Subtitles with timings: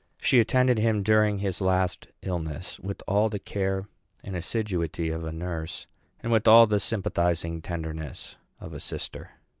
[0.19, 3.87] She attended him during his last illness with all the care
[4.23, 5.85] and assiduity of a nurse
[6.21, 9.29] and with all the sympathizing tenderness of a sister.